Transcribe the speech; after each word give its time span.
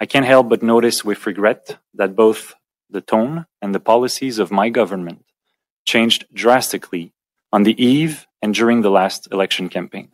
I 0.00 0.06
can't 0.06 0.26
help 0.26 0.48
but 0.48 0.62
notice 0.62 1.04
with 1.04 1.26
regret 1.26 1.78
that 1.94 2.14
both 2.14 2.54
the 2.88 3.00
tone 3.00 3.46
and 3.60 3.74
the 3.74 3.80
policies 3.80 4.38
of 4.38 4.52
my 4.52 4.68
government 4.68 5.24
changed 5.84 6.26
drastically 6.32 7.12
on 7.52 7.64
the 7.64 7.82
eve 7.82 8.26
and 8.40 8.54
during 8.54 8.82
the 8.82 8.90
last 8.90 9.26
election 9.32 9.68
campaign. 9.68 10.10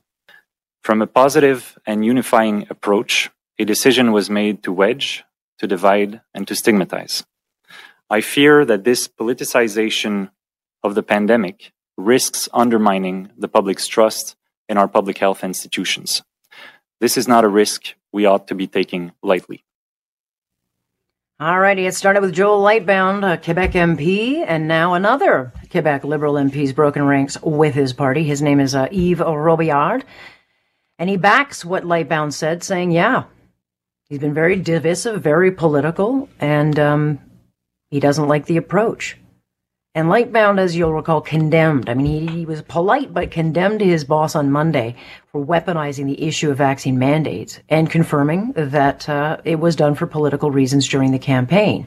From 0.82 1.02
a 1.02 1.06
positive 1.06 1.78
and 1.86 2.04
unifying 2.04 2.66
approach, 2.70 3.30
a 3.58 3.64
decision 3.64 4.12
was 4.12 4.30
made 4.30 4.62
to 4.62 4.72
wedge, 4.72 5.24
to 5.58 5.66
divide, 5.66 6.22
and 6.32 6.48
to 6.48 6.54
stigmatize. 6.54 7.24
I 8.08 8.22
fear 8.22 8.64
that 8.64 8.84
this 8.84 9.06
politicization 9.06 10.30
of 10.82 10.94
the 10.94 11.02
pandemic 11.02 11.72
risks 11.96 12.48
undermining 12.52 13.30
the 13.36 13.48
public's 13.48 13.86
trust 13.86 14.36
in 14.68 14.78
our 14.78 14.88
public 14.88 15.18
health 15.18 15.44
institutions. 15.44 16.22
This 17.00 17.16
is 17.16 17.28
not 17.28 17.44
a 17.44 17.48
risk 17.48 17.94
we 18.12 18.24
ought 18.24 18.48
to 18.48 18.54
be 18.54 18.66
taking 18.66 19.12
lightly. 19.22 19.64
All 21.40 21.58
righty, 21.58 21.84
it 21.86 21.96
started 21.96 22.20
with 22.20 22.32
Joel 22.32 22.62
Lightbound, 22.62 23.28
a 23.28 23.36
Quebec 23.36 23.72
MP, 23.72 24.44
and 24.46 24.68
now 24.68 24.94
another 24.94 25.52
Quebec 25.68 26.04
Liberal 26.04 26.34
MP's 26.34 26.72
broken 26.72 27.04
ranks 27.04 27.36
with 27.42 27.74
his 27.74 27.92
party. 27.92 28.22
His 28.22 28.40
name 28.40 28.60
is 28.60 28.72
uh, 28.72 28.86
Yves 28.92 29.18
Robillard, 29.18 30.04
and 30.96 31.10
he 31.10 31.16
backs 31.16 31.64
what 31.64 31.82
Lightbound 31.82 32.34
said, 32.34 32.62
saying, 32.62 32.92
yeah, 32.92 33.24
he's 34.08 34.20
been 34.20 34.32
very 34.32 34.54
divisive, 34.54 35.24
very 35.24 35.50
political, 35.50 36.28
and 36.38 36.78
um, 36.78 37.18
he 37.90 37.98
doesn't 37.98 38.28
like 38.28 38.46
the 38.46 38.56
approach. 38.56 39.16
And 39.96 40.08
Lightbound, 40.08 40.58
as 40.58 40.74
you'll 40.74 40.92
recall, 40.92 41.20
condemned. 41.20 41.88
I 41.88 41.94
mean, 41.94 42.06
he, 42.06 42.38
he 42.38 42.46
was 42.46 42.62
polite, 42.62 43.14
but 43.14 43.30
condemned 43.30 43.80
his 43.80 44.02
boss 44.02 44.34
on 44.34 44.50
Monday 44.50 44.96
for 45.30 45.44
weaponizing 45.44 46.06
the 46.06 46.20
issue 46.20 46.50
of 46.50 46.58
vaccine 46.58 46.98
mandates 46.98 47.60
and 47.68 47.88
confirming 47.88 48.52
that 48.56 49.08
uh, 49.08 49.36
it 49.44 49.60
was 49.60 49.76
done 49.76 49.94
for 49.94 50.08
political 50.08 50.50
reasons 50.50 50.88
during 50.88 51.12
the 51.12 51.18
campaign. 51.20 51.86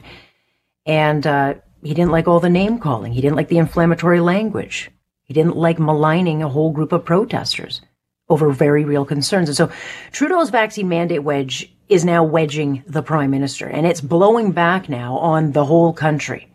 And 0.86 1.26
uh, 1.26 1.54
he 1.82 1.92
didn't 1.92 2.12
like 2.12 2.26
all 2.26 2.40
the 2.40 2.48
name 2.48 2.78
calling. 2.78 3.12
He 3.12 3.20
didn't 3.20 3.36
like 3.36 3.48
the 3.48 3.58
inflammatory 3.58 4.20
language. 4.20 4.90
He 5.24 5.34
didn't 5.34 5.56
like 5.56 5.78
maligning 5.78 6.42
a 6.42 6.48
whole 6.48 6.72
group 6.72 6.92
of 6.92 7.04
protesters 7.04 7.82
over 8.30 8.50
very 8.50 8.84
real 8.86 9.04
concerns. 9.04 9.50
And 9.50 9.56
so 9.56 9.70
Trudeau's 10.12 10.48
vaccine 10.48 10.88
mandate 10.88 11.22
wedge 11.22 11.70
is 11.90 12.06
now 12.06 12.24
wedging 12.24 12.84
the 12.86 13.02
prime 13.02 13.30
minister, 13.30 13.66
and 13.66 13.86
it's 13.86 14.00
blowing 14.00 14.52
back 14.52 14.88
now 14.88 15.18
on 15.18 15.52
the 15.52 15.66
whole 15.66 15.92
country. 15.92 16.48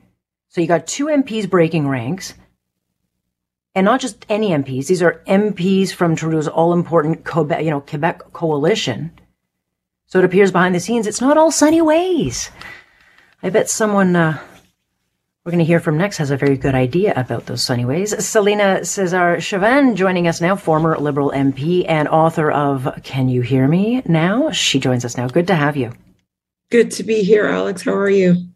So 0.54 0.62
you 0.62 0.68
got 0.68 0.86
two 0.86 1.08
MPs 1.08 1.50
breaking 1.50 1.88
ranks, 1.88 2.36
and 3.74 3.86
not 3.86 4.00
just 4.00 4.24
any 4.30 4.52
MPs. 4.52 4.86
These 4.86 5.02
are 5.02 5.24
MPs 5.26 5.92
from 5.92 6.16
Trudeau's 6.16 6.48
all-important 6.48 7.26
Quebec, 7.26 7.64
you 7.64 7.72
know, 7.72 7.82
Quebec 7.82 8.34
coalition. 8.34 9.12
So 10.06 10.20
it 10.20 10.26
appears 10.26 10.52
behind 10.52 10.76
the 10.76 10.80
scenes, 10.80 11.08
it's 11.08 11.22
not 11.22 11.38
all 11.38 11.50
sunny 11.50 11.82
ways. 11.82 12.52
I 13.42 13.50
bet 13.50 13.68
someone 13.68 14.16
uh, 14.16 14.40
we're 15.44 15.54
going 15.54 15.58
to 15.58 15.66
hear 15.66 15.80
from 15.80 15.98
next 15.98 16.18
has 16.18 16.30
a 16.30 16.38
very 16.38 16.56
good 16.56 16.76
idea 16.76 17.14
about 17.16 17.48
those 17.48 17.64
sunny 17.64 17.84
ways. 17.84 18.24
Celina 18.24 18.86
Caesar-Chavannes 18.86 19.96
joining 19.96 20.28
us 20.28 20.40
now, 20.40 20.56
former 20.56 20.96
Liberal 21.00 21.32
MP 21.32 21.84
and 21.90 22.08
author 22.08 22.52
of 22.52 23.02
Can 23.02 23.28
You 23.28 23.42
Hear 23.42 23.68
Me 23.68 24.04
Now? 24.06 24.52
She 24.52 24.80
joins 24.80 25.04
us 25.04 25.18
now. 25.18 25.28
Good 25.28 25.48
to 25.48 25.56
have 25.56 25.78
you. 25.78 25.94
Good 26.70 26.92
to 26.92 27.04
be 27.04 27.24
here, 27.24 27.48
Alex. 27.48 27.82
How 27.82 27.96
are 27.96 28.08
you? 28.08 28.53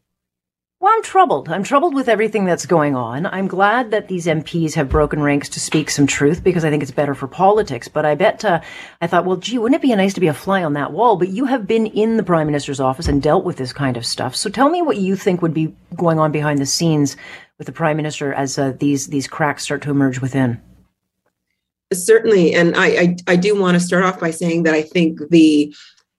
Well, 0.80 0.94
I'm 0.94 1.02
troubled. 1.02 1.50
I'm 1.50 1.64
troubled 1.64 1.96
with 1.96 2.08
everything 2.08 2.46
that's 2.46 2.68
going 2.68 2.96
on. 2.96 3.26
I'm 3.26 3.48
glad 3.48 3.90
that 3.90 4.08
these 4.08 4.28
MPs 4.28 4.76
have 4.76 4.90
broken 4.90 5.24
ranks 5.24 5.50
to 5.50 5.60
speak 5.60 5.90
some 5.90 6.06
truth 6.06 6.44
because 6.44 6.64
I 6.64 6.70
think 6.70 6.84
it's 6.84 6.92
better 6.92 7.16
for 7.16 7.28
politics. 7.28 7.88
But 7.88 8.06
I 8.06 8.14
bet, 8.14 8.46
uh, 8.46 8.62
I 9.02 9.08
thought, 9.08 9.26
well, 9.26 9.38
gee, 9.38 9.58
wouldn't 9.58 9.82
it 9.82 9.82
be 9.82 9.96
nice 9.96 10.14
to 10.14 10.20
be 10.20 10.28
a 10.28 10.36
fly 10.36 10.64
on 10.64 10.74
that 10.74 10.92
wall? 10.92 11.18
But 11.18 11.30
you 11.30 11.46
have 11.46 11.66
been 11.66 11.88
in 11.88 12.18
the 12.18 12.24
Prime 12.24 12.46
Minister's 12.46 12.80
office 12.80 13.08
and 13.08 13.24
dealt 13.24 13.44
with 13.44 13.58
this 13.58 13.74
kind 13.74 13.98
of 13.98 14.06
stuff. 14.06 14.36
So 14.36 14.52
tell 14.52 14.70
me 14.70 14.84
what 14.84 14.98
you 14.98 15.16
think 15.16 15.42
would 15.42 15.54
be 15.54 15.76
going 15.96 16.20
on 16.20 16.32
behind 16.32 16.60
the 16.60 16.68
scenes 16.68 17.18
with 17.58 17.66
the 17.66 17.74
Prime 17.74 17.98
Minister 17.98 18.32
as 18.32 18.60
uh, 18.60 18.74
these, 18.80 19.08
these 19.08 19.28
cracks 19.28 19.64
start 19.64 19.82
to 19.82 19.90
emerge 19.90 20.22
within. 20.22 20.62
Certainly. 21.92 22.54
And 22.54 22.76
I, 22.76 22.88
I, 22.88 23.16
I 23.30 23.36
do 23.36 23.60
want 23.60 23.74
to 23.74 23.80
start 23.80 24.04
off 24.04 24.20
by 24.20 24.30
saying 24.30 24.62
that 24.64 24.76
I 24.76 24.84
think 24.84 25.22
the 25.32 25.74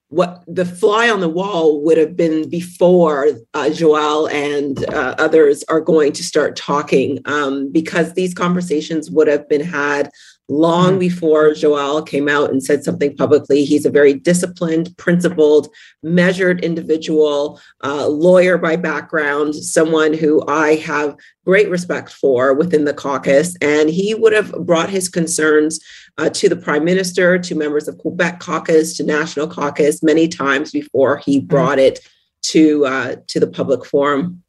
what 0.09 0.43
the 0.47 0.65
fly 0.65 1.11
on 1.11 1.21
the 1.21 1.29
wall 1.29 1.83
would 1.83 1.99
have 1.99 2.17
been 2.17 2.49
before 2.49 3.29
uh, 3.53 3.69
Joel 3.71 4.29
and 4.29 4.85
uh, 4.87 5.15
others 5.19 5.63
are 5.69 5.81
going 5.81 6.13
to 6.15 6.25
start 6.25 6.57
talking 6.57 7.21
um, 7.27 7.71
because 7.71 8.15
these 8.15 8.33
conversations 8.33 9.11
would 9.11 9.29
have 9.29 9.49
been 9.49 9.61
had 9.61 10.11
long 10.49 10.91
mm-hmm. 10.91 10.99
before 11.01 11.55
Joel 11.55 12.03
came 12.03 12.29
out 12.29 12.51
and 12.51 12.63
said 12.63 12.85
something 12.85 13.17
publicly. 13.17 13.65
He's 13.65 13.85
a 13.85 13.91
very 13.91 14.15
disciplined, 14.15 14.97
principled, 14.97 15.69
measured 16.03 16.65
individual, 16.65 17.61
uh, 17.85 18.09
lawyer 18.09 18.57
by 18.59 18.77
background, 18.77 19.55
someone 19.55 20.15
who 20.15 20.43
I 20.49 20.77
have 20.77 21.17
great 21.45 21.69
respect 21.69 22.11
for 22.13 22.55
within 22.55 22.85
the 22.85 22.95
caucus. 22.95 23.57
And 23.61 23.91
he 23.91 24.15
would 24.15 24.33
have 24.33 24.53
brought 24.67 24.91
his 24.91 25.09
concerns 25.09 25.81
uh, 26.17 26.31
to 26.31 26.49
the 26.49 26.57
prime 26.57 26.85
minister, 26.85 27.39
to 27.39 27.55
members 27.55 27.89
of 27.89 27.99
Quebec 27.99 28.41
caucus, 28.41 28.97
to 28.97 29.05
national 29.05 29.49
caucus 29.49 30.03
many 30.03 30.29
times 30.29 30.71
before 30.71 31.19
he 31.19 31.39
mm-hmm. 31.39 31.47
brought 31.47 31.79
it 31.79 32.01
to 32.41 32.87
uh, 32.87 33.17
to 33.27 33.41
the 33.41 33.47
public 33.47 33.85
forum. 33.85 34.43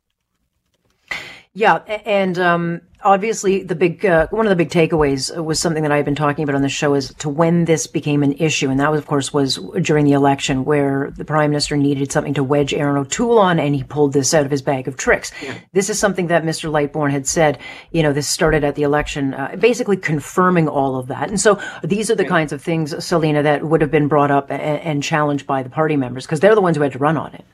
Yeah, 1.53 1.77
and 2.05 2.37
um, 2.37 2.81
obviously 3.03 3.63
the 3.63 3.75
big 3.75 4.05
uh, 4.05 4.27
one 4.31 4.45
of 4.45 4.49
the 4.49 4.55
big 4.55 4.69
takeaways 4.69 5.35
was 5.43 5.59
something 5.59 5.83
that 5.83 5.91
I've 5.91 6.05
been 6.05 6.15
talking 6.15 6.43
about 6.43 6.55
on 6.55 6.61
the 6.61 6.69
show 6.69 6.93
is 6.93 7.13
to 7.15 7.29
when 7.29 7.65
this 7.65 7.87
became 7.87 8.23
an 8.23 8.33
issue, 8.33 8.69
and 8.69 8.79
that 8.79 8.91
was 8.91 8.99
of 8.99 9.07
course 9.07 9.33
was 9.33 9.55
during 9.81 10.05
the 10.05 10.13
election 10.13 10.65
where 10.65 11.11
the 11.11 11.25
prime 11.25 11.51
minister 11.51 11.77
needed 11.77 12.11
something 12.11 12.33
to 12.33 12.43
wedge 12.43 12.73
Erin 12.73 12.97
O'Toole 12.97 13.39
on, 13.39 13.59
and 13.59 13.75
he 13.75 13.83
pulled 13.83 14.13
this 14.13 14.33
out 14.33 14.45
of 14.45 14.51
his 14.51 14.61
bag 14.61 14.87
of 14.87 14.97
tricks. 14.97 15.31
Yeah. 15.41 15.57
This 15.73 15.89
is 15.89 15.99
something 15.99 16.27
that 16.27 16.43
Mr. 16.43 16.69
Lightbound 16.69 17.11
had 17.11 17.27
said. 17.27 17.59
You 17.91 18.03
know, 18.03 18.13
this 18.13 18.29
started 18.29 18.63
at 18.63 18.75
the 18.75 18.83
election, 18.83 19.33
uh, 19.33 19.55
basically 19.59 19.97
confirming 19.97 20.67
all 20.67 20.97
of 20.97 21.07
that. 21.07 21.29
And 21.29 21.39
so 21.39 21.61
these 21.83 22.11
are 22.11 22.15
the 22.15 22.25
kinds 22.25 22.51
of 22.51 22.61
things, 22.61 23.03
Celina, 23.03 23.43
that 23.43 23.63
would 23.63 23.81
have 23.81 23.91
been 23.91 24.07
brought 24.07 24.31
up 24.31 24.51
and, 24.51 24.61
and 24.61 25.03
challenged 25.03 25.47
by 25.47 25.63
the 25.63 25.69
party 25.69 25.95
members 25.95 26.25
because 26.25 26.39
they're 26.39 26.55
the 26.55 26.61
ones 26.61 26.77
who 26.77 26.83
had 26.83 26.93
to 26.93 26.99
run 26.99 27.17
on 27.17 27.33
it. 27.33 27.45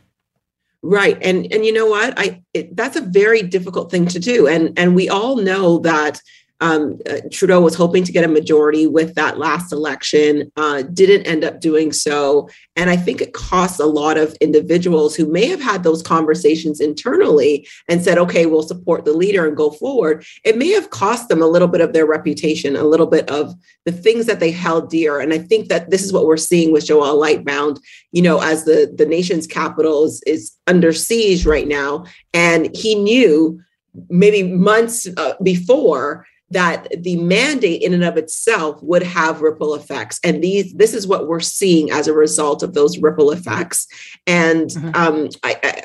Right. 0.87 1.17
And 1.23 1.51
and 1.51 1.65
you 1.65 1.73
know 1.73 1.87
what? 1.87 2.13
I 2.15 2.43
it, 2.53 2.75
that's 2.75 2.95
a 2.95 3.01
very 3.01 3.41
difficult 3.41 3.89
thing 3.89 4.05
to 4.05 4.19
do. 4.19 4.47
And 4.47 4.77
and 4.77 4.93
we 4.93 5.09
all 5.09 5.37
know 5.37 5.79
that 5.79 6.21
um, 6.61 6.99
uh, 7.09 7.17
Trudeau 7.31 7.59
was 7.59 7.75
hoping 7.75 8.03
to 8.05 8.11
get 8.11 8.23
a 8.23 8.29
majority 8.29 8.87
with 8.87 9.15
that 9.15 9.37
last 9.37 9.73
election, 9.73 10.51
uh, 10.55 10.83
didn't 10.83 11.27
end 11.27 11.43
up 11.43 11.59
doing 11.59 11.91
so. 11.91 12.49
And 12.77 12.89
I 12.89 12.95
think 12.95 13.21
it 13.21 13.33
costs 13.33 13.79
a 13.79 13.85
lot 13.85 14.17
of 14.17 14.35
individuals 14.39 15.15
who 15.15 15.25
may 15.29 15.47
have 15.47 15.61
had 15.61 15.83
those 15.83 16.01
conversations 16.01 16.79
internally 16.79 17.67
and 17.89 18.01
said, 18.01 18.17
okay, 18.17 18.45
we'll 18.45 18.63
support 18.63 19.03
the 19.03 19.13
leader 19.13 19.45
and 19.45 19.57
go 19.57 19.69
forward. 19.69 20.25
It 20.45 20.57
may 20.57 20.69
have 20.69 20.91
cost 20.91 21.27
them 21.27 21.41
a 21.41 21.47
little 21.47 21.67
bit 21.67 21.81
of 21.81 21.91
their 21.91 22.05
reputation, 22.05 22.75
a 22.75 22.83
little 22.83 23.07
bit 23.07 23.29
of 23.29 23.53
the 23.83 23.91
things 23.91 24.25
that 24.25 24.39
they 24.39 24.51
held 24.51 24.89
dear. 24.89 25.19
And 25.19 25.33
I 25.33 25.39
think 25.39 25.67
that 25.67 25.89
this 25.89 26.03
is 26.03 26.13
what 26.13 26.25
we're 26.25 26.37
seeing 26.37 26.71
with 26.71 26.85
Joel 26.85 27.21
Lightbound, 27.21 27.79
you 28.13 28.21
know, 28.21 28.41
as 28.41 28.63
the, 28.63 28.93
the 28.95 29.05
nation's 29.05 29.45
capital 29.45 30.05
is, 30.05 30.23
is 30.25 30.53
under 30.67 30.93
siege 30.93 31.45
right 31.45 31.67
now. 31.67 32.05
And 32.33 32.73
he 32.73 32.95
knew 32.95 33.61
maybe 34.09 34.43
months 34.43 35.07
uh, 35.17 35.33
before 35.43 36.25
that 36.55 36.87
the 37.03 37.17
mandate 37.17 37.81
in 37.81 37.93
and 37.93 38.05
of 38.05 38.15
itself 38.15 38.81
would 38.81 39.03
have 39.03 39.41
ripple 39.41 39.75
effects. 39.75 40.21
And 40.23 40.41
these 40.41 40.73
this 40.73 40.93
is 40.93 41.05
what 41.05 41.27
we're 41.27 41.41
seeing 41.41 41.91
as 41.91 42.07
a 42.07 42.13
result 42.13 42.63
of 42.63 42.73
those 42.73 42.97
ripple 42.97 43.31
effects. 43.31 43.87
And 44.25 44.69
mm-hmm. 44.69 44.95
um, 44.95 45.29
I, 45.43 45.59
I 45.63 45.83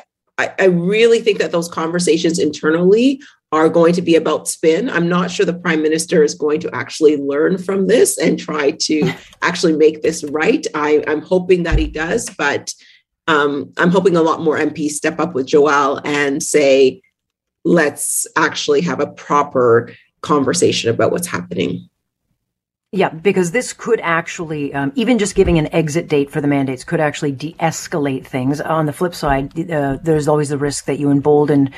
i 0.59 0.65
really 0.65 1.19
think 1.19 1.37
that 1.37 1.51
those 1.51 1.67
conversations 1.67 2.39
internally 2.39 3.21
are 3.51 3.67
going 3.67 3.93
to 3.93 4.01
be 4.01 4.15
about 4.15 4.47
spin. 4.47 4.89
I'm 4.89 5.09
not 5.09 5.29
sure 5.29 5.45
the 5.45 5.53
prime 5.53 5.83
minister 5.83 6.23
is 6.23 6.33
going 6.33 6.61
to 6.61 6.73
actually 6.73 7.17
learn 7.17 7.57
from 7.57 7.87
this 7.87 8.17
and 8.17 8.39
try 8.39 8.71
to 8.71 9.13
actually 9.41 9.73
make 9.73 10.01
this 10.01 10.23
right. 10.23 10.65
I, 10.73 11.03
i'm 11.07 11.21
hoping 11.21 11.63
that 11.63 11.77
he 11.77 11.87
does 11.87 12.29
but 12.29 12.73
um, 13.27 13.73
i'm 13.77 13.91
hoping 13.91 14.15
a 14.15 14.21
lot 14.21 14.41
more 14.41 14.57
mps 14.57 14.91
step 14.91 15.19
up 15.19 15.33
with 15.35 15.47
joel 15.47 15.99
and 16.05 16.41
say 16.41 17.01
let's 17.63 18.25
actually 18.35 18.81
have 18.81 18.99
a 18.99 19.07
proper 19.07 19.93
conversation 20.21 20.89
about 20.89 21.11
what's 21.11 21.27
happening. 21.27 21.89
Yeah, 22.93 23.09
because 23.09 23.51
this 23.51 23.71
could 23.71 24.01
actually, 24.01 24.73
um, 24.73 24.91
even 24.95 25.17
just 25.17 25.33
giving 25.33 25.57
an 25.57 25.73
exit 25.73 26.09
date 26.09 26.29
for 26.29 26.41
the 26.41 26.47
mandates 26.47 26.83
could 26.83 26.99
actually 26.99 27.31
de 27.31 27.53
escalate 27.53 28.25
things. 28.25 28.59
On 28.59 28.85
the 28.85 28.91
flip 28.91 29.15
side, 29.15 29.71
uh, 29.71 29.97
there's 30.03 30.27
always 30.27 30.49
the 30.49 30.57
risk 30.57 30.85
that 30.85 30.99
you 30.99 31.09
embolden 31.09 31.71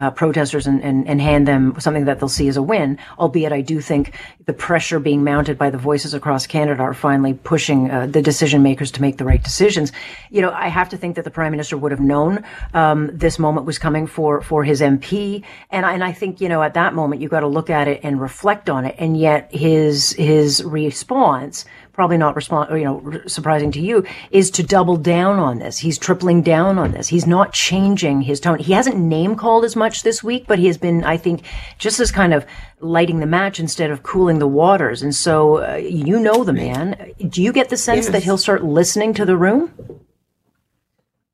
uh, 0.00 0.10
protesters 0.10 0.66
and, 0.66 0.82
and, 0.82 1.08
and 1.08 1.20
hand 1.20 1.46
them 1.46 1.74
something 1.78 2.04
that 2.04 2.18
they'll 2.18 2.28
see 2.28 2.48
as 2.48 2.56
a 2.56 2.62
win. 2.62 2.98
Albeit, 3.18 3.52
I 3.52 3.60
do 3.60 3.80
think 3.80 4.18
the 4.46 4.52
pressure 4.52 5.00
being 5.00 5.24
mounted 5.24 5.58
by 5.58 5.70
the 5.70 5.78
voices 5.78 6.14
across 6.14 6.46
Canada 6.46 6.80
are 6.80 6.94
finally 6.94 7.34
pushing 7.34 7.90
uh, 7.90 8.06
the 8.06 8.22
decision 8.22 8.62
makers 8.62 8.92
to 8.92 9.02
make 9.02 9.18
the 9.18 9.24
right 9.24 9.42
decisions. 9.42 9.90
You 10.30 10.40
know, 10.40 10.52
I 10.52 10.68
have 10.68 10.88
to 10.90 10.96
think 10.96 11.16
that 11.16 11.24
the 11.24 11.32
prime 11.32 11.50
minister 11.50 11.76
would 11.76 11.90
have 11.90 12.00
known 12.00 12.44
um, 12.72 13.10
this 13.12 13.40
moment 13.40 13.66
was 13.66 13.78
coming 13.78 14.06
for 14.06 14.40
for 14.40 14.62
his 14.62 14.80
MP, 14.80 15.42
and 15.70 15.84
I, 15.84 15.94
and 15.94 16.04
I 16.04 16.12
think 16.12 16.40
you 16.40 16.48
know 16.48 16.62
at 16.62 16.74
that 16.74 16.94
moment 16.94 17.20
you 17.20 17.28
got 17.28 17.40
to 17.40 17.48
look 17.48 17.70
at 17.70 17.88
it 17.88 18.00
and 18.04 18.20
reflect 18.20 18.70
on 18.70 18.84
it. 18.84 18.94
And 18.98 19.18
yet 19.18 19.52
his 19.52 20.12
his 20.12 20.62
response 20.62 21.64
probably 21.96 22.18
not 22.18 22.36
respond, 22.36 22.68
you 22.78 22.84
know, 22.84 23.22
surprising 23.26 23.72
to 23.72 23.80
you, 23.80 24.04
is 24.30 24.50
to 24.50 24.62
double 24.62 24.98
down 24.98 25.38
on 25.38 25.58
this. 25.58 25.78
He's 25.78 25.98
tripling 25.98 26.42
down 26.42 26.78
on 26.78 26.92
this. 26.92 27.08
He's 27.08 27.26
not 27.26 27.54
changing 27.54 28.20
his 28.20 28.38
tone. 28.38 28.58
He 28.58 28.74
hasn't 28.74 28.98
name 28.98 29.34
called 29.34 29.64
as 29.64 29.74
much 29.74 30.02
this 30.02 30.22
week, 30.22 30.44
but 30.46 30.58
he 30.58 30.66
has 30.66 30.76
been, 30.76 31.02
I 31.04 31.16
think, 31.16 31.42
just 31.78 31.98
as 31.98 32.12
kind 32.12 32.34
of 32.34 32.44
lighting 32.80 33.20
the 33.20 33.26
match 33.26 33.58
instead 33.58 33.90
of 33.90 34.02
cooling 34.02 34.35
the 34.38 34.48
waters. 34.48 35.02
And 35.02 35.14
so, 35.14 35.64
uh, 35.64 35.76
you 35.76 36.18
know 36.20 36.44
the 36.44 36.52
man. 36.52 37.12
Do 37.28 37.42
you 37.42 37.52
get 37.52 37.68
the 37.68 37.76
sense 37.76 38.06
yes. 38.06 38.12
that 38.12 38.22
he'll 38.22 38.38
start 38.38 38.64
listening 38.64 39.14
to 39.14 39.24
the 39.24 39.36
room? 39.36 39.72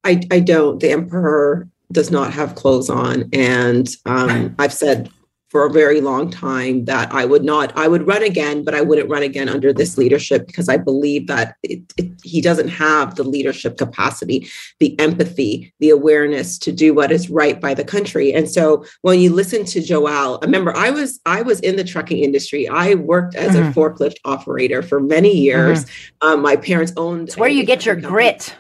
I, 0.05 0.21
I 0.31 0.41
don't. 0.41 0.81
The 0.81 0.91
emperor 0.91 1.69
does 1.91 2.11
not 2.11 2.33
have 2.33 2.55
clothes 2.55 2.91
on. 2.91 3.29
And 3.33 3.89
um, 4.07 4.55
I've 4.59 4.73
said 4.73 5.11
for 5.53 5.67
a 5.67 5.71
very 5.71 6.01
long 6.01 6.31
time 6.31 6.87
that 6.87 7.13
I 7.13 7.27
would 7.27 7.45
not, 7.45 7.77
I 7.77 7.87
would 7.87 8.07
run 8.07 8.23
again, 8.23 8.65
but 8.65 8.75
I 8.75 8.81
wouldn't 8.81 9.11
run 9.11 9.23
again 9.23 9.51
under 9.51 9.71
this 9.71 9.99
leadership 9.99 10.47
because 10.47 10.67
I 10.67 10.79
believe 10.79 11.27
that 11.27 11.57
it, 11.63 11.83
it, 11.99 12.11
he 12.25 12.41
doesn't 12.41 12.69
have 12.69 13.17
the 13.17 13.23
leadership 13.23 13.77
capacity, 13.77 14.49
the 14.81 14.99
empathy, 14.99 15.71
the 15.79 15.91
awareness 15.91 16.57
to 16.61 16.73
do 16.73 16.95
what 16.95 17.13
is 17.13 17.29
right 17.29 17.61
by 17.61 17.75
the 17.75 17.85
country. 17.85 18.33
And 18.33 18.49
so 18.49 18.87
when 19.03 19.21
you 19.21 19.31
listen 19.31 19.67
to 19.67 19.83
Joel, 19.83 20.39
remember 20.41 20.75
I 20.75 20.89
was 20.89 21.21
I 21.27 21.43
was 21.43 21.61
in 21.61 21.77
the 21.77 21.85
trucking 21.85 22.25
industry. 22.25 22.67
I 22.67 22.95
worked 22.95 23.35
as 23.35 23.55
mm-hmm. 23.55 23.69
a 23.69 23.73
forklift 23.73 24.17
operator 24.25 24.81
for 24.81 25.01
many 25.01 25.37
years. 25.37 25.85
Mm-hmm. 25.85 26.29
Um, 26.29 26.41
my 26.41 26.57
parents 26.57 26.95
owned. 26.97 27.29
It's 27.29 27.37
where 27.37 27.51
you 27.51 27.67
get 27.67 27.85
your 27.85 27.97
company. 27.97 28.11
grit. 28.11 28.57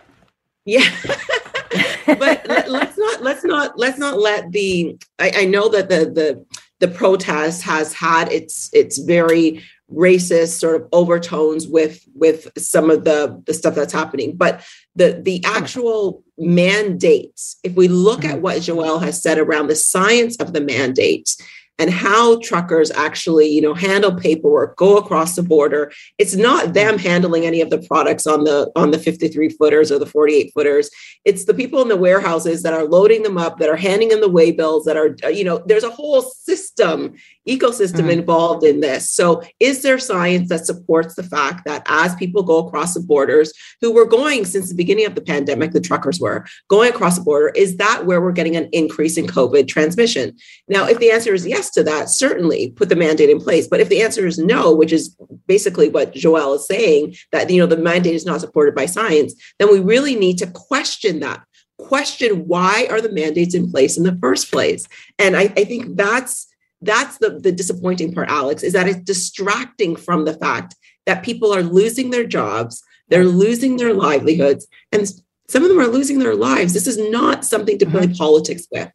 Yeah. 0.66 0.84
but 2.06 2.46
let, 2.46 2.68
us 2.68 2.98
not 2.98 3.22
let's 3.22 3.44
not 3.44 3.78
let's 3.78 3.98
not 3.98 4.18
let 4.18 4.52
the 4.52 4.98
I, 5.18 5.32
I 5.36 5.44
know 5.46 5.70
that 5.70 5.88
the 5.88 6.04
the 6.04 6.44
the 6.82 6.88
protest 6.88 7.62
has 7.62 7.92
had 7.92 8.30
its 8.32 8.68
its 8.72 8.98
very 8.98 9.62
racist 9.88 10.58
sort 10.58 10.74
of 10.74 10.88
overtones 10.92 11.68
with 11.68 12.04
with 12.14 12.50
some 12.58 12.90
of 12.90 13.04
the 13.04 13.40
the 13.46 13.54
stuff 13.54 13.76
that's 13.76 13.92
happening 13.92 14.34
but 14.34 14.64
the 14.96 15.20
the 15.22 15.40
actual 15.44 16.24
mandates 16.36 17.56
if 17.62 17.74
we 17.74 17.86
look 17.86 18.24
at 18.24 18.32
mm-hmm. 18.32 18.42
what 18.42 18.62
joel 18.62 18.98
has 18.98 19.22
said 19.22 19.38
around 19.38 19.68
the 19.68 19.76
science 19.76 20.36
of 20.38 20.52
the 20.52 20.60
mandates 20.60 21.40
and 21.78 21.90
how 21.90 22.38
truckers 22.40 22.90
actually 22.90 23.48
you 23.48 23.60
know 23.60 23.74
handle 23.74 24.14
paperwork 24.14 24.76
go 24.76 24.96
across 24.96 25.34
the 25.34 25.42
border. 25.42 25.92
It's 26.18 26.34
not 26.34 26.74
them 26.74 26.98
handling 26.98 27.44
any 27.44 27.60
of 27.60 27.70
the 27.70 27.78
products 27.78 28.26
on 28.26 28.44
the 28.44 28.70
on 28.76 28.90
the 28.90 28.98
53 28.98 29.48
footers 29.50 29.90
or 29.90 29.98
the 29.98 30.06
48 30.06 30.52
footers. 30.52 30.90
It's 31.24 31.44
the 31.44 31.54
people 31.54 31.82
in 31.82 31.88
the 31.88 31.96
warehouses 31.96 32.62
that 32.62 32.74
are 32.74 32.84
loading 32.84 33.22
them 33.22 33.38
up 33.38 33.58
that 33.58 33.68
are 33.68 33.76
handing 33.76 34.08
them 34.08 34.20
the 34.20 34.28
way 34.28 34.52
bills 34.52 34.84
that 34.84 34.96
are 34.96 35.16
you 35.30 35.44
know 35.44 35.62
there's 35.66 35.84
a 35.84 35.90
whole 35.90 36.22
system 36.22 37.14
ecosystem 37.48 38.02
mm-hmm. 38.02 38.10
involved 38.10 38.64
in 38.64 38.80
this. 38.80 39.10
So 39.10 39.42
is 39.58 39.82
there 39.82 39.98
science 39.98 40.48
that 40.48 40.66
supports 40.66 41.14
the 41.14 41.24
fact 41.24 41.64
that 41.64 41.82
as 41.86 42.14
people 42.14 42.42
go 42.42 42.66
across 42.66 42.94
the 42.94 43.00
borders 43.00 43.52
who 43.80 43.92
were 43.92 44.06
going 44.06 44.44
since 44.44 44.68
the 44.68 44.76
beginning 44.76 45.06
of 45.06 45.14
the 45.14 45.20
pandemic 45.20 45.72
the 45.72 45.80
truckers 45.80 46.20
were 46.20 46.46
going 46.68 46.90
across 46.90 47.18
the 47.18 47.24
border 47.24 47.48
is 47.56 47.76
that 47.78 48.06
where 48.06 48.20
we're 48.20 48.32
getting 48.32 48.56
an 48.56 48.68
increase 48.72 49.16
in 49.16 49.26
covid 49.26 49.66
transmission? 49.66 50.36
Now 50.68 50.86
if 50.86 50.98
the 50.98 51.10
answer 51.10 51.34
is 51.34 51.46
yes 51.46 51.61
to 51.70 51.82
that, 51.84 52.08
certainly 52.08 52.70
put 52.70 52.88
the 52.88 52.96
mandate 52.96 53.30
in 53.30 53.40
place. 53.40 53.66
But 53.66 53.80
if 53.80 53.88
the 53.88 54.02
answer 54.02 54.26
is 54.26 54.38
no, 54.38 54.74
which 54.74 54.92
is 54.92 55.16
basically 55.46 55.88
what 55.88 56.14
Joel 56.14 56.54
is 56.54 56.66
saying, 56.66 57.16
that 57.32 57.50
you 57.50 57.60
know 57.60 57.66
the 57.66 57.76
mandate 57.76 58.14
is 58.14 58.26
not 58.26 58.40
supported 58.40 58.74
by 58.74 58.86
science, 58.86 59.34
then 59.58 59.70
we 59.70 59.80
really 59.80 60.16
need 60.16 60.38
to 60.38 60.46
question 60.46 61.20
that. 61.20 61.42
Question 61.78 62.46
why 62.46 62.86
are 62.90 63.00
the 63.00 63.12
mandates 63.12 63.54
in 63.54 63.70
place 63.70 63.96
in 63.96 64.04
the 64.04 64.16
first 64.20 64.52
place? 64.52 64.86
And 65.18 65.36
I, 65.36 65.52
I 65.56 65.64
think 65.64 65.96
that's 65.96 66.46
that's 66.82 67.18
the, 67.18 67.38
the 67.38 67.52
disappointing 67.52 68.12
part, 68.12 68.28
Alex, 68.28 68.62
is 68.62 68.72
that 68.72 68.88
it's 68.88 69.00
distracting 69.00 69.96
from 69.96 70.24
the 70.24 70.34
fact 70.34 70.74
that 71.06 71.22
people 71.22 71.54
are 71.54 71.62
losing 71.62 72.10
their 72.10 72.24
jobs, 72.24 72.82
they're 73.08 73.24
losing 73.24 73.76
their 73.76 73.94
livelihoods, 73.94 74.66
and 74.90 75.08
some 75.48 75.62
of 75.62 75.68
them 75.68 75.80
are 75.80 75.86
losing 75.86 76.18
their 76.18 76.34
lives. 76.34 76.72
This 76.72 76.86
is 76.86 76.98
not 77.10 77.44
something 77.44 77.78
to 77.78 77.86
play 77.86 78.04
mm-hmm. 78.04 78.14
politics 78.14 78.66
with. 78.70 78.90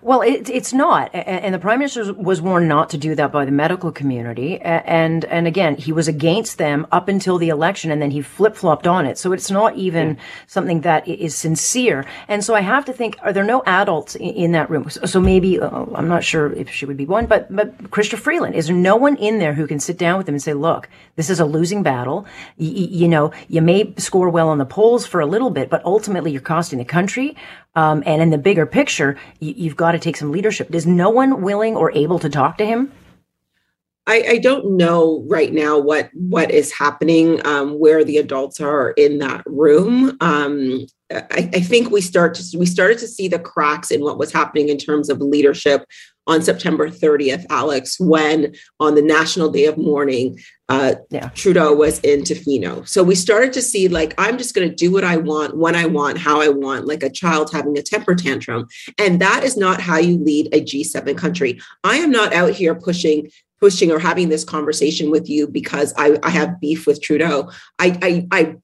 Well, 0.00 0.22
it, 0.22 0.48
it's 0.48 0.72
not, 0.72 1.10
and 1.14 1.52
the 1.52 1.58
prime 1.58 1.80
minister 1.80 2.10
was 2.14 2.40
warned 2.40 2.66
not 2.66 2.88
to 2.90 2.96
do 2.96 3.14
that 3.14 3.30
by 3.30 3.44
the 3.44 3.50
medical 3.52 3.92
community. 3.92 4.58
And 4.58 5.26
and 5.26 5.46
again, 5.46 5.76
he 5.76 5.92
was 5.92 6.08
against 6.08 6.56
them 6.56 6.86
up 6.92 7.08
until 7.08 7.36
the 7.36 7.50
election, 7.50 7.90
and 7.90 8.00
then 8.00 8.10
he 8.10 8.22
flip 8.22 8.56
flopped 8.56 8.86
on 8.86 9.04
it. 9.04 9.18
So 9.18 9.32
it's 9.32 9.50
not 9.50 9.76
even 9.76 10.16
something 10.46 10.80
that 10.80 11.06
is 11.06 11.34
sincere. 11.34 12.06
And 12.26 12.42
so 12.42 12.54
I 12.54 12.62
have 12.62 12.86
to 12.86 12.94
think: 12.94 13.18
Are 13.22 13.34
there 13.34 13.44
no 13.44 13.62
adults 13.66 14.14
in, 14.14 14.30
in 14.30 14.52
that 14.52 14.70
room? 14.70 14.88
So, 14.88 15.04
so 15.04 15.20
maybe 15.20 15.60
uh, 15.60 15.84
I'm 15.94 16.08
not 16.08 16.24
sure 16.24 16.54
if 16.54 16.70
she 16.70 16.86
would 16.86 16.96
be 16.96 17.04
one, 17.04 17.26
but 17.26 17.54
but 17.54 17.76
Chrystia 17.90 18.18
Freeland 18.18 18.54
is 18.54 18.68
there 18.68 18.76
no 18.76 18.96
one 18.96 19.16
in 19.16 19.40
there 19.40 19.52
who 19.52 19.66
can 19.66 19.78
sit 19.78 19.98
down 19.98 20.16
with 20.16 20.24
them 20.24 20.36
and 20.36 20.42
say, 20.42 20.54
"Look, 20.54 20.88
this 21.16 21.28
is 21.28 21.38
a 21.38 21.44
losing 21.44 21.82
battle. 21.82 22.24
Y- 22.56 22.66
you 22.66 23.08
know, 23.08 23.30
you 23.48 23.60
may 23.60 23.92
score 23.98 24.30
well 24.30 24.48
on 24.48 24.56
the 24.56 24.64
polls 24.64 25.06
for 25.06 25.20
a 25.20 25.26
little 25.26 25.50
bit, 25.50 25.68
but 25.68 25.84
ultimately 25.84 26.32
you're 26.32 26.40
costing 26.40 26.78
the 26.78 26.86
country." 26.86 27.36
Um, 27.76 28.02
and 28.06 28.22
in 28.22 28.30
the 28.30 28.38
bigger 28.38 28.64
picture, 28.64 29.18
you, 29.38 29.65
have 29.68 29.76
got 29.76 29.92
to 29.92 29.98
take 29.98 30.16
some 30.16 30.32
leadership. 30.32 30.74
Is 30.74 30.86
no 30.86 31.10
one 31.10 31.42
willing 31.42 31.76
or 31.76 31.92
able 31.92 32.18
to 32.20 32.28
talk 32.28 32.58
to 32.58 32.66
him? 32.66 32.92
I, 34.06 34.24
I 34.28 34.38
don't 34.38 34.76
know 34.76 35.24
right 35.28 35.52
now 35.52 35.78
what 35.78 36.10
what 36.14 36.50
is 36.50 36.72
happening 36.72 37.44
um, 37.46 37.78
where 37.78 38.04
the 38.04 38.18
adults 38.18 38.60
are 38.60 38.90
in 38.92 39.18
that 39.18 39.42
room. 39.46 40.16
Um, 40.20 40.86
I, 41.12 41.50
I, 41.54 41.60
think 41.60 41.90
we 41.90 42.00
start 42.00 42.34
to 42.34 42.58
we 42.58 42.66
started 42.66 42.98
to 42.98 43.08
see 43.08 43.28
the 43.28 43.38
cracks 43.38 43.90
in 43.90 44.02
what 44.02 44.18
was 44.18 44.32
happening 44.32 44.68
in 44.68 44.78
terms 44.78 45.08
of 45.08 45.20
leadership 45.20 45.84
on 46.26 46.42
September 46.42 46.90
30th, 46.90 47.46
Alex, 47.50 48.00
when 48.00 48.54
on 48.80 48.94
the 48.96 49.02
National 49.02 49.48
Day 49.48 49.66
of 49.66 49.78
Mourning, 49.78 50.38
uh, 50.68 50.96
yeah. 51.10 51.28
Trudeau 51.30 51.72
was 51.72 52.00
in 52.00 52.22
Tofino. 52.22 52.86
So 52.88 53.04
we 53.04 53.14
started 53.14 53.52
to 53.52 53.62
see 53.62 53.86
like, 53.86 54.12
I'm 54.18 54.36
just 54.36 54.54
going 54.54 54.68
to 54.68 54.74
do 54.74 54.90
what 54.90 55.04
I 55.04 55.18
want, 55.18 55.56
when 55.56 55.76
I 55.76 55.86
want, 55.86 56.18
how 56.18 56.40
I 56.40 56.48
want, 56.48 56.86
like 56.86 57.04
a 57.04 57.10
child 57.10 57.50
having 57.52 57.78
a 57.78 57.82
temper 57.82 58.16
tantrum. 58.16 58.66
And 58.98 59.20
that 59.20 59.44
is 59.44 59.56
not 59.56 59.80
how 59.80 59.98
you 59.98 60.18
lead 60.18 60.48
a 60.52 60.60
G7 60.60 61.16
country. 61.16 61.60
I 61.84 61.98
am 61.98 62.10
not 62.10 62.32
out 62.32 62.50
here 62.50 62.74
pushing 62.74 63.30
pushing 63.60 63.90
or 63.90 63.98
having 63.98 64.28
this 64.28 64.44
conversation 64.44 65.10
with 65.10 65.28
you 65.28 65.46
because 65.46 65.94
I, 65.96 66.18
I 66.22 66.30
have 66.30 66.60
beef 66.60 66.86
with 66.86 67.02
Trudeau. 67.02 67.50
I, 67.78 67.98
I, 68.02 68.26
I 68.30 68.56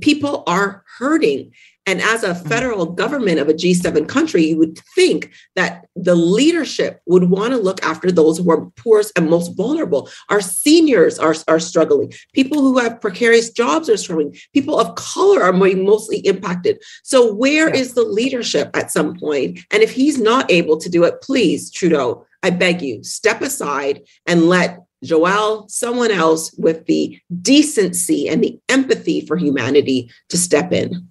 people 0.00 0.42
are 0.46 0.84
hurting 0.98 1.52
and 1.86 2.00
as 2.00 2.22
a 2.22 2.30
mm-hmm. 2.30 2.48
federal 2.48 2.86
government 2.86 3.38
of 3.38 3.48
a 3.48 3.54
G7 3.54 4.08
country, 4.08 4.44
you 4.44 4.58
would 4.58 4.78
think 4.94 5.30
that 5.54 5.86
the 5.94 6.14
leadership 6.14 7.00
would 7.06 7.24
want 7.24 7.52
to 7.52 7.58
look 7.58 7.84
after 7.84 8.10
those 8.10 8.38
who 8.38 8.50
are 8.50 8.66
poorest 8.76 9.12
and 9.16 9.28
most 9.28 9.56
vulnerable. 9.56 10.08
Our 10.30 10.40
seniors 10.40 11.18
are, 11.18 11.34
are 11.46 11.60
struggling. 11.60 12.12
People 12.32 12.62
who 12.62 12.78
have 12.78 13.00
precarious 13.00 13.50
jobs 13.50 13.90
are 13.90 13.96
struggling. 13.96 14.34
People 14.52 14.78
of 14.78 14.94
color 14.94 15.42
are 15.42 15.52
mostly 15.52 16.18
impacted. 16.18 16.82
So, 17.02 17.32
where 17.32 17.68
yeah. 17.68 17.80
is 17.80 17.94
the 17.94 18.04
leadership 18.04 18.70
at 18.74 18.90
some 18.90 19.16
point? 19.16 19.60
And 19.70 19.82
if 19.82 19.92
he's 19.92 20.18
not 20.18 20.50
able 20.50 20.78
to 20.78 20.88
do 20.88 21.04
it, 21.04 21.20
please, 21.20 21.70
Trudeau, 21.70 22.26
I 22.44 22.50
beg 22.50 22.82
you, 22.82 23.02
step 23.02 23.40
aside 23.40 24.02
and 24.26 24.50
let 24.50 24.80
Joel, 25.02 25.66
someone 25.70 26.10
else 26.10 26.52
with 26.58 26.84
the 26.84 27.18
decency 27.40 28.28
and 28.28 28.44
the 28.44 28.58
empathy 28.68 29.22
for 29.22 29.38
humanity 29.38 30.10
to 30.28 30.36
step 30.36 30.70
in. 30.70 31.08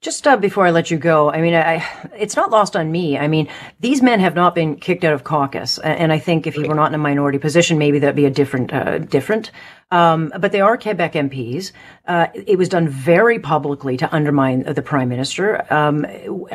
Just 0.00 0.26
uh, 0.26 0.38
before 0.38 0.64
I 0.64 0.70
let 0.70 0.90
you 0.90 0.96
go, 0.96 1.30
I 1.30 1.42
mean, 1.42 1.54
I, 1.54 1.86
it's 2.16 2.34
not 2.34 2.50
lost 2.50 2.74
on 2.74 2.90
me. 2.90 3.18
I 3.18 3.28
mean, 3.28 3.48
these 3.80 4.00
men 4.00 4.18
have 4.20 4.34
not 4.34 4.54
been 4.54 4.76
kicked 4.76 5.04
out 5.04 5.12
of 5.12 5.24
caucus, 5.24 5.78
and 5.78 6.10
I 6.10 6.18
think 6.18 6.46
if 6.46 6.54
he 6.54 6.66
were 6.66 6.74
not 6.74 6.86
in 6.86 6.94
a 6.94 6.98
minority 6.98 7.36
position, 7.36 7.76
maybe 7.76 7.98
that'd 7.98 8.16
be 8.16 8.24
a 8.24 8.30
different, 8.30 8.72
uh, 8.72 8.96
different. 8.96 9.50
Um, 9.90 10.32
but 10.38 10.52
they 10.52 10.62
are 10.62 10.78
Quebec 10.78 11.12
MPs. 11.12 11.72
Uh, 12.06 12.28
it 12.32 12.56
was 12.56 12.70
done 12.70 12.88
very 12.88 13.38
publicly 13.38 13.98
to 13.98 14.10
undermine 14.14 14.62
the 14.62 14.80
prime 14.80 15.10
minister. 15.10 15.70
Um, 15.70 16.06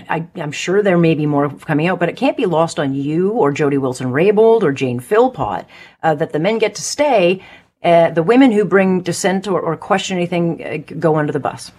I, 0.10 0.26
am 0.38 0.52
sure 0.52 0.82
there 0.82 0.98
may 0.98 1.14
be 1.14 1.28
more 1.28 1.52
coming 1.52 1.86
out, 1.86 2.00
but 2.00 2.10
it 2.10 2.18
can't 2.18 2.38
be 2.38 2.48
lost 2.48 2.80
on 2.80 2.96
you 2.96 3.30
or 3.30 3.52
Jody 3.52 3.78
Wilson-Raybould 3.78 4.64
or 4.64 4.72
Jane 4.72 5.00
Philpott 5.00 5.68
uh, 6.02 6.16
that 6.16 6.34
the 6.34 6.40
men 6.40 6.58
get 6.58 6.74
to 6.76 6.82
stay. 6.82 7.44
Uh, 7.84 8.10
the 8.10 8.24
women 8.24 8.52
who 8.52 8.66
bring 8.66 9.02
dissent 9.02 9.48
or, 9.48 9.62
or 9.62 9.78
question 9.78 10.18
anything 10.18 10.64
uh, 10.66 10.78
go 11.00 11.18
under 11.18 11.32
the 11.32 11.40
bus. 11.40 11.72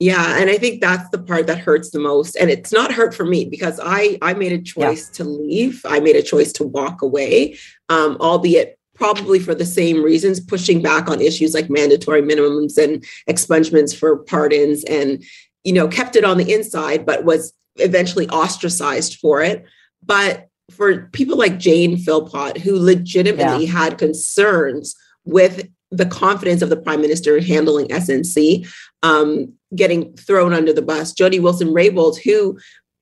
Yeah, 0.00 0.40
and 0.40 0.48
I 0.48 0.56
think 0.56 0.80
that's 0.80 1.10
the 1.10 1.18
part 1.18 1.46
that 1.46 1.58
hurts 1.58 1.90
the 1.90 2.00
most. 2.00 2.34
And 2.36 2.48
it's 2.48 2.72
not 2.72 2.90
hurt 2.90 3.14
for 3.14 3.26
me 3.26 3.44
because 3.44 3.78
I 3.82 4.18
I 4.22 4.32
made 4.32 4.52
a 4.52 4.62
choice 4.62 5.08
yeah. 5.08 5.16
to 5.16 5.24
leave. 5.24 5.82
I 5.86 6.00
made 6.00 6.16
a 6.16 6.22
choice 6.22 6.52
to 6.54 6.64
walk 6.64 7.02
away, 7.02 7.58
um, 7.90 8.16
albeit 8.18 8.78
probably 8.94 9.38
for 9.38 9.54
the 9.54 9.66
same 9.66 10.02
reasons, 10.02 10.40
pushing 10.40 10.80
back 10.82 11.08
on 11.08 11.20
issues 11.20 11.54
like 11.54 11.70
mandatory 11.70 12.22
minimums 12.22 12.76
and 12.76 13.04
expungements 13.28 13.96
for 13.96 14.18
pardons 14.24 14.84
and, 14.84 15.22
you 15.64 15.72
know, 15.72 15.88
kept 15.88 16.16
it 16.16 16.24
on 16.24 16.36
the 16.36 16.52
inside, 16.52 17.06
but 17.06 17.24
was 17.24 17.52
eventually 17.76 18.28
ostracized 18.28 19.16
for 19.16 19.42
it. 19.42 19.64
But 20.04 20.48
for 20.70 21.08
people 21.12 21.36
like 21.36 21.58
Jane 21.58 21.96
Philpott, 21.96 22.58
who 22.58 22.78
legitimately 22.78 23.66
yeah. 23.66 23.72
had 23.72 23.98
concerns 23.98 24.94
with 25.24 25.68
the 25.90 26.06
confidence 26.06 26.62
of 26.62 26.68
the 26.68 26.76
prime 26.76 27.00
minister 27.00 27.40
handling 27.40 27.88
SNC, 27.88 28.66
um, 29.02 29.54
getting 29.74 30.16
thrown 30.16 30.52
under 30.52 30.72
the 30.72 30.82
bus. 30.82 31.12
Jody 31.12 31.40
Wilson 31.40 31.68
Raybould, 31.68 32.18
who, 32.22 32.58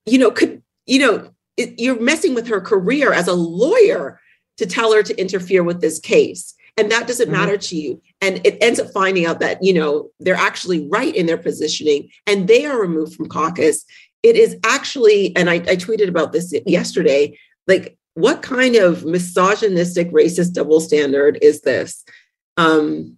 you 0.06 0.18
know, 0.18 0.30
could, 0.30 0.62
you 0.87 0.98
know, 0.98 1.30
it, 1.56 1.78
you're 1.78 2.00
messing 2.00 2.34
with 2.34 2.48
her 2.48 2.60
career 2.60 3.12
as 3.12 3.28
a 3.28 3.34
lawyer 3.34 4.20
to 4.58 4.66
tell 4.66 4.92
her 4.92 5.02
to 5.02 5.20
interfere 5.20 5.62
with 5.62 5.80
this 5.80 5.98
case. 5.98 6.54
And 6.76 6.92
that 6.92 7.06
doesn't 7.06 7.26
mm-hmm. 7.26 7.37
matter 7.37 7.56
to 7.56 7.76
you. 7.76 8.00
And 8.20 8.40
it 8.44 8.58
ends 8.60 8.78
up 8.78 8.92
finding 8.92 9.26
out 9.26 9.40
that, 9.40 9.62
you 9.62 9.72
know, 9.72 10.10
they're 10.20 10.34
actually 10.34 10.88
right 10.88 11.14
in 11.14 11.26
their 11.26 11.38
positioning 11.38 12.10
and 12.26 12.46
they 12.46 12.66
are 12.66 12.80
removed 12.80 13.14
from 13.14 13.28
caucus. 13.28 13.84
It 14.22 14.37
is 14.37 14.56
actually, 14.64 15.34
and 15.37 15.48
I, 15.48 15.54
I 15.54 15.76
tweeted 15.76 16.08
about 16.08 16.32
this 16.32 16.52
yesterday, 16.66 17.38
like, 17.66 17.96
what 18.14 18.42
kind 18.42 18.75
of 18.75 19.04
misogynistic, 19.04 20.10
racist 20.10 20.52
double 20.52 20.80
standard 20.80 21.38
is 21.40 21.60
this? 21.60 22.04
Um, 22.56 23.16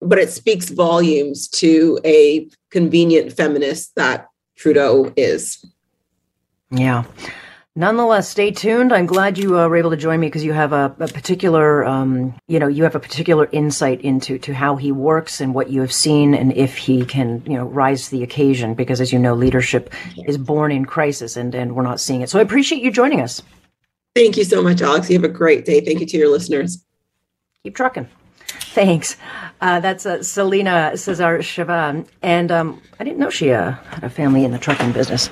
but 0.00 0.18
it 0.18 0.30
speaks 0.30 0.68
volumes 0.68 1.48
to 1.48 1.98
a 2.04 2.48
convenient 2.70 3.32
feminist 3.32 3.94
that 3.96 4.28
Trudeau 4.56 5.12
is. 5.16 5.64
Yeah. 6.70 7.04
Nonetheless, 7.78 8.28
stay 8.28 8.50
tuned. 8.50 8.92
I'm 8.92 9.06
glad 9.06 9.38
you 9.38 9.56
uh, 9.56 9.68
were 9.68 9.76
able 9.76 9.90
to 9.90 9.96
join 9.96 10.18
me 10.18 10.26
because 10.26 10.42
you 10.42 10.52
have 10.52 10.72
a, 10.72 10.92
a 10.98 11.06
particular, 11.06 11.84
um, 11.84 12.34
you 12.48 12.58
know, 12.58 12.66
you 12.66 12.82
have 12.82 12.96
a 12.96 13.00
particular 13.00 13.48
insight 13.52 14.00
into 14.00 14.36
to 14.40 14.52
how 14.52 14.74
he 14.74 14.90
works 14.90 15.40
and 15.40 15.54
what 15.54 15.70
you 15.70 15.80
have 15.80 15.92
seen, 15.92 16.34
and 16.34 16.52
if 16.54 16.76
he 16.76 17.04
can, 17.04 17.40
you 17.46 17.56
know, 17.56 17.66
rise 17.66 18.06
to 18.06 18.10
the 18.10 18.24
occasion. 18.24 18.74
Because 18.74 19.00
as 19.00 19.12
you 19.12 19.18
know, 19.20 19.32
leadership 19.32 19.94
is 20.26 20.36
born 20.36 20.72
in 20.72 20.86
crisis, 20.86 21.36
and 21.36 21.54
and 21.54 21.76
we're 21.76 21.84
not 21.84 22.00
seeing 22.00 22.20
it. 22.20 22.28
So 22.28 22.40
I 22.40 22.42
appreciate 22.42 22.82
you 22.82 22.90
joining 22.90 23.20
us. 23.20 23.42
Thank 24.12 24.36
you 24.36 24.42
so 24.42 24.60
much, 24.60 24.82
Alex. 24.82 25.08
You 25.08 25.16
have 25.16 25.30
a 25.30 25.32
great 25.32 25.64
day. 25.64 25.80
Thank 25.80 26.00
you 26.00 26.06
to 26.06 26.16
your 26.16 26.30
listeners. 26.30 26.84
Keep 27.62 27.76
trucking. 27.76 28.08
Thanks. 28.48 29.16
Uh, 29.60 29.80
that's 29.80 30.06
uh, 30.06 30.22
Celina 30.22 30.96
Caesar-Chavannes. 30.96 32.06
And 32.22 32.50
um, 32.52 32.82
I 33.00 33.04
didn't 33.04 33.18
know 33.18 33.30
she 33.30 33.50
uh, 33.52 33.72
had 33.72 34.04
a 34.04 34.10
family 34.10 34.44
in 34.44 34.52
the 34.52 34.58
trucking 34.58 34.92
business. 34.92 35.30